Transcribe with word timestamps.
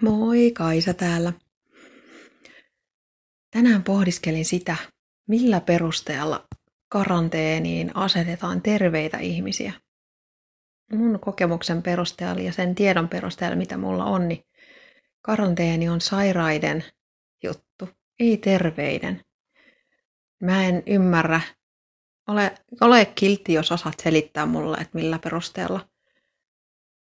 Moi, 0.00 0.50
Kaisa 0.50 0.94
täällä. 0.94 1.32
Tänään 3.50 3.82
pohdiskelin 3.82 4.44
sitä, 4.44 4.76
millä 5.28 5.60
perusteella 5.60 6.48
karanteeniin 6.88 7.96
asetetaan 7.96 8.62
terveitä 8.62 9.18
ihmisiä. 9.18 9.72
Mun 10.92 11.20
kokemuksen 11.20 11.82
perusteella 11.82 12.40
ja 12.40 12.52
sen 12.52 12.74
tiedon 12.74 13.08
perusteella, 13.08 13.56
mitä 13.56 13.76
mulla 13.76 14.04
on, 14.04 14.28
niin 14.28 14.44
karanteeni 15.22 15.88
on 15.88 16.00
sairaiden 16.00 16.84
juttu, 17.44 17.88
ei 18.20 18.36
terveiden. 18.36 19.24
Mä 20.42 20.64
en 20.64 20.82
ymmärrä, 20.86 21.40
ole, 22.28 22.54
ole 22.80 23.04
kiltti, 23.04 23.52
jos 23.52 23.72
osaat 23.72 24.00
selittää 24.00 24.46
mulle, 24.46 24.76
että 24.76 24.98
millä 24.98 25.18
perusteella 25.18 25.89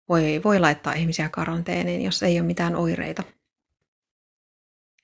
voi, 0.10 0.42
voi 0.44 0.60
laittaa 0.60 0.94
ihmisiä 0.94 1.30
karanteeniin, 1.30 2.02
jos 2.02 2.24
ei 2.24 2.40
ole 2.40 2.48
mitään 2.48 2.76
oireita. 2.76 3.24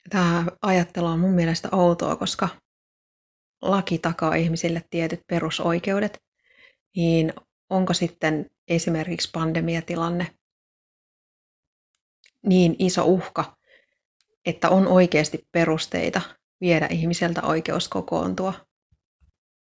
Tämä 0.10 0.46
ajattelu 0.62 1.06
on 1.06 1.20
mun 1.20 1.34
mielestä 1.34 1.70
outoa, 1.72 2.16
koska 2.16 2.50
laki 3.62 4.00
takaa 4.00 4.36
ihmisille 4.36 4.84
tietyt 4.90 5.22
perusoikeudet, 5.28 6.24
niin 6.96 7.34
onko 7.70 7.94
sitten 7.94 8.50
esimerkiksi 8.68 9.30
pandemiatilanne 9.34 10.36
niin 12.46 12.76
iso 12.80 13.06
uhka, 13.06 13.58
että 14.46 14.70
on 14.70 14.88
oikeasti 14.88 15.48
perusteita 15.52 16.22
viedä 16.62 16.88
ihmiseltä 16.92 17.42
oikeus 17.42 17.88
kokoontua? 17.88 18.54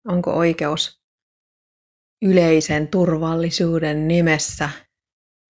Onko 0.07 0.31
oikeus 0.31 1.01
yleisen 2.21 2.87
turvallisuuden 2.87 4.07
nimessä 4.07 4.69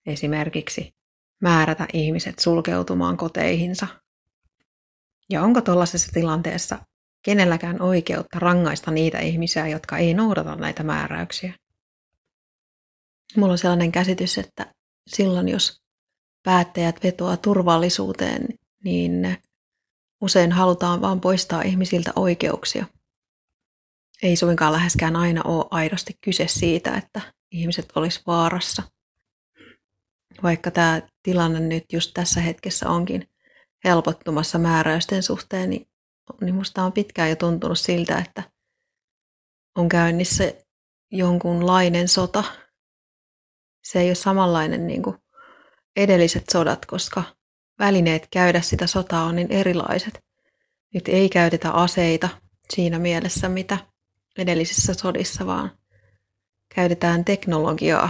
esimerkiksi 0.06 0.94
määrätä 1.42 1.88
ihmiset 1.94 2.40
sulkeutumaan 2.40 3.18
koteihinsa? 3.18 3.88
Ja 5.30 5.44
onko 5.44 5.62
tuollaisessa 5.62 6.12
tilanteessa 6.12 6.80
kenelläkään 7.26 7.82
oikeutta 7.82 8.40
rangaista 8.40 8.92
niitä 8.92 9.20
ihmisiä, 9.20 9.68
jotka 9.68 9.98
ei 9.98 10.14
noudata 10.14 10.56
näitä 10.56 10.84
määräyksiä? 10.84 11.54
Mulla 13.38 13.52
on 13.52 13.58
sellainen 13.58 13.92
käsitys, 13.92 14.38
että 14.38 14.74
silloin 15.08 15.50
jos 15.50 15.82
päättäjät 16.44 17.04
vetoaa 17.04 17.38
turvallisuuteen, 17.38 18.48
niin 18.84 19.38
usein 20.22 20.52
halutaan 20.52 21.02
vain 21.02 21.20
poistaa 21.20 21.62
ihmisiltä 21.62 22.12
oikeuksia. 22.16 22.86
Ei 24.24 24.36
suinkaan 24.36 24.74
läheskään 24.74 25.16
aina 25.16 25.42
ole 25.44 25.66
aidosti 25.72 26.14
kyse 26.24 26.48
siitä, 26.48 26.98
että 26.98 27.22
ihmiset 27.52 27.92
olisi 27.96 28.22
vaarassa– 28.28 28.84
vaikka 30.44 30.72
tämä 30.72 31.02
tilanne 31.24 31.60
nyt 31.60 31.94
just 31.94 32.12
tässä 32.14 32.42
hetkessä 32.42 32.90
onkin 32.90 33.30
helpottumassa 33.84 34.58
määräysten 34.58 35.24
suhteen, 35.24 35.70
niin, 35.70 35.88
niin 36.42 36.56
musta 36.56 36.84
on 36.84 36.94
pitkään 36.94 37.30
jo 37.30 37.36
tuntunut 37.36 37.80
siltä, 37.80 38.18
että 38.18 38.44
on 39.78 39.90
käynnissä 39.90 40.54
jonkunlainen 41.12 42.08
sota. 42.08 42.44
Se 43.84 44.00
ei 44.00 44.10
ole 44.10 44.16
samanlainen 44.16 44.88
niin 44.88 45.04
kuin 45.04 45.18
edelliset 45.96 46.44
sodat, 46.52 46.86
koska 46.86 47.24
välineet 47.80 48.28
käydä 48.32 48.62
sitä 48.62 48.88
sotaa 48.88 49.24
on 49.24 49.36
niin 49.36 49.52
erilaiset. 49.52 50.24
Nyt 50.94 51.08
ei 51.08 51.30
käytetä 51.30 51.72
aseita 51.72 52.30
siinä 52.74 53.00
mielessä, 53.00 53.50
mitä 53.50 53.78
edellisissä 54.38 54.94
sodissa, 54.94 55.46
vaan 55.46 55.72
käytetään 56.76 57.26
teknologiaa 57.26 58.10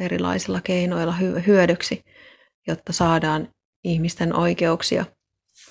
erilaisilla 0.00 0.60
keinoilla 0.60 1.14
hyödyksi, 1.46 2.02
jotta 2.66 2.92
saadaan 2.92 3.48
ihmisten 3.84 4.36
oikeuksia 4.36 5.04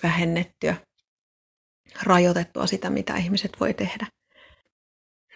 vähennettyä, 0.03 0.75
rajoitettua 2.03 2.67
sitä, 2.67 2.89
mitä 2.89 3.16
ihmiset 3.16 3.59
voi 3.59 3.73
tehdä. 3.73 4.08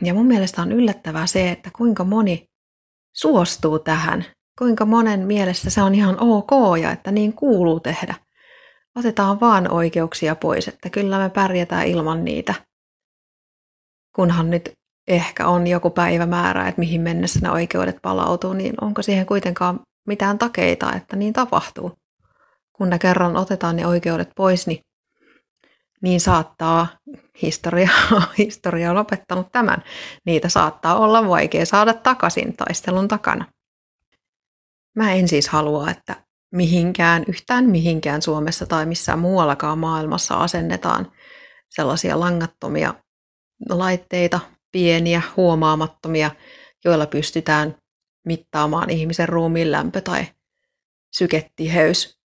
Ja 0.02 0.14
mun 0.14 0.26
mielestä 0.26 0.62
on 0.62 0.72
yllättävää 0.72 1.28
se, 1.28 1.52
että 1.52 1.70
kuinka 1.76 2.04
moni 2.04 2.46
suostuu 3.16 3.80
tähän, 3.80 4.26
kuinka 4.58 4.86
monen 4.86 5.20
mielestä 5.20 5.70
se 5.70 5.82
on 5.82 5.96
ihan 5.96 6.18
ok 6.20 6.52
ja 6.82 6.92
että 6.92 7.12
niin 7.12 7.34
kuuluu 7.34 7.80
tehdä. 7.80 8.16
Otetaan 8.96 9.40
vaan 9.40 9.72
oikeuksia 9.72 10.36
pois, 10.36 10.68
että 10.68 10.90
kyllä 10.90 11.20
me 11.20 11.30
pärjätään 11.30 11.88
ilman 11.88 12.26
niitä. 12.26 12.54
Kunhan 14.16 14.50
nyt 14.50 14.72
ehkä 15.08 15.48
on 15.48 15.68
joku 15.68 15.90
päivämäärä, 15.90 16.68
että 16.68 16.80
mihin 16.80 17.02
mennessä 17.02 17.40
ne 17.44 17.52
oikeudet 17.52 17.98
palautuu, 18.02 18.54
niin 18.54 18.74
onko 18.82 19.02
siihen 19.02 19.26
kuitenkaan 19.26 19.80
mitään 20.08 20.38
takeita, 20.38 20.94
että 20.94 21.16
niin 21.16 21.34
tapahtuu? 21.34 21.92
Kun 22.74 22.90
ne 22.90 23.00
kerran 23.00 23.36
otetaan 23.36 23.76
ne 23.76 23.88
oikeudet 23.88 24.30
pois, 24.36 24.68
niin, 24.68 24.80
niin 26.02 26.22
saattaa, 26.22 26.88
historia, 27.42 27.90
historia 28.38 28.92
on 28.92 28.98
opettanut 28.98 29.48
tämän, 29.52 29.84
niitä 30.26 30.50
saattaa 30.50 31.00
olla 31.00 31.28
vaikea 31.28 31.66
saada 31.66 31.94
takaisin 31.94 32.58
taistelun 32.58 33.08
takana. 33.08 33.46
Mä 34.96 35.14
en 35.14 35.28
siis 35.28 35.48
halua, 35.48 35.92
että 35.92 36.16
mihinkään, 36.52 37.24
yhtään 37.28 37.66
mihinkään 37.66 38.22
Suomessa 38.22 38.66
tai 38.66 38.86
missään 38.86 39.20
muuallakaan 39.20 39.80
maailmassa 39.80 40.36
asennetaan 40.36 41.12
sellaisia 41.70 42.20
langattomia 42.20 42.94
laitteita, 43.70 44.40
pieniä, 44.76 45.22
huomaamattomia, 45.38 46.32
joilla 46.86 47.06
pystytään 47.06 47.76
mittaamaan 48.26 48.90
ihmisen 48.90 49.30
ruumiin 49.30 49.72
lämpö 49.72 50.02
tai 50.02 50.26
syketiheys 51.12 52.18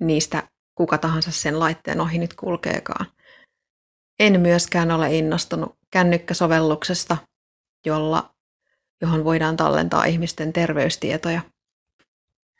niistä 0.00 0.48
kuka 0.74 0.98
tahansa 0.98 1.30
sen 1.30 1.58
laitteen 1.58 2.00
ohi 2.00 2.18
nyt 2.18 2.34
kulkeekaan. 2.34 3.06
En 4.18 4.40
myöskään 4.40 4.90
ole 4.90 5.16
innostunut 5.16 5.78
kännykkäsovelluksesta, 5.90 7.16
jolla, 7.86 8.34
johon 9.00 9.24
voidaan 9.24 9.56
tallentaa 9.56 10.04
ihmisten 10.04 10.52
terveystietoja. 10.52 11.40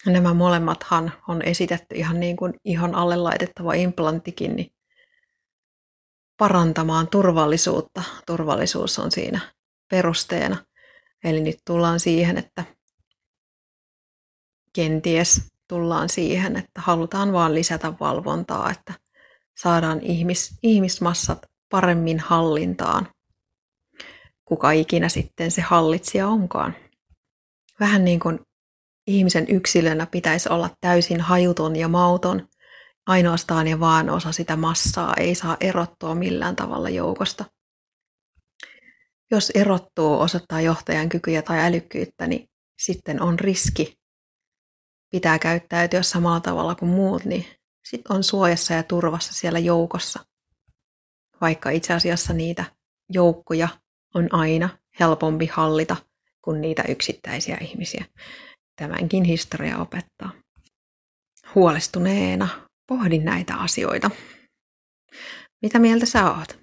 Nämä 0.07 0.35
molemmathan 0.35 1.13
on 1.29 1.43
esitetty 1.43 1.95
ihan 1.95 2.21
niin 2.21 2.37
kuin 2.37 2.55
ihon 2.65 2.95
alle 2.95 3.17
laitettava 3.17 3.75
implanttikin, 3.75 4.57
niin 4.57 4.73
parantamaan 6.41 7.09
turvallisuutta. 7.09 8.03
Turvallisuus 8.27 8.99
on 8.99 9.11
siinä 9.11 9.41
perusteena. 9.91 10.57
Eli 11.25 11.41
nyt 11.41 11.59
tullaan 11.65 12.01
siihen, 12.01 12.39
että 12.39 12.65
kenties 14.73 15.43
tullaan 15.69 16.09
siihen, 16.09 16.57
että 16.57 16.81
halutaan 16.81 17.33
vaan 17.33 17.55
lisätä 17.55 17.93
valvontaa, 18.01 18.71
että 18.71 18.93
saadaan 19.59 20.01
ihmis, 20.03 20.55
ihmismassat 20.63 21.47
paremmin 21.69 22.21
hallintaan, 22.21 23.09
kuka 24.45 24.71
ikinä 24.71 25.09
sitten 25.09 25.51
se 25.51 25.63
hallitsija 25.63 26.29
onkaan. 26.29 26.77
Vähän 27.81 28.05
niin 28.05 28.21
kuin 28.21 28.41
ihmisen 29.07 29.47
yksilönä 29.49 30.07
pitäisi 30.07 30.49
olla 30.49 30.71
täysin 30.81 31.21
hajuton 31.21 31.77
ja 31.77 31.89
mauton, 31.89 32.49
ainoastaan 33.07 33.67
ja 33.67 33.81
vaan 33.81 34.11
osa 34.11 34.33
sitä 34.33 34.57
massaa 34.57 35.15
ei 35.17 35.35
saa 35.35 35.57
erottua 35.61 36.15
millään 36.15 36.57
tavalla 36.57 36.89
joukosta. 36.89 37.45
Jos 39.31 39.51
erottuu 39.51 40.21
osoittaa 40.21 40.61
johtajan 40.61 41.09
kykyjä 41.09 41.43
tai 41.43 41.59
älykkyyttä, 41.61 42.27
niin 42.27 42.49
sitten 42.83 43.23
on 43.23 43.39
riski. 43.39 43.95
Pitää 45.11 45.39
käyttäytyä 45.39 46.03
samalla 46.03 46.41
tavalla 46.41 46.75
kuin 46.75 46.91
muut, 46.91 47.25
niin 47.25 47.47
sitten 47.89 48.17
on 48.17 48.25
suojassa 48.25 48.75
ja 48.75 48.83
turvassa 48.83 49.33
siellä 49.33 49.59
joukossa. 49.59 50.25
Vaikka 51.41 51.71
itse 51.71 51.95
asiassa 51.95 52.33
niitä 52.33 52.65
joukkoja 53.09 53.69
on 54.15 54.29
aina 54.35 54.69
helpompi 55.01 55.47
hallita 55.47 55.97
kuin 56.43 56.61
niitä 56.61 56.83
yksittäisiä 56.89 57.59
ihmisiä. 57.61 58.05
Tämänkin 58.77 59.25
historia 59.25 59.79
opettaa. 59.79 60.33
Huolestuneena 61.55 62.49
pohdin 62.91 63.25
näitä 63.25 63.55
asioita. 63.55 64.11
Mitä 65.63 65.79
mieltä 65.79 66.07
sä 66.07 66.31
oot? 66.31 66.60